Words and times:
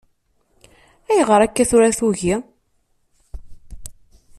Ayɣeṛ 1.09 1.41
akka 1.41 1.63
tura 1.69 1.89
tugi. 1.97 2.35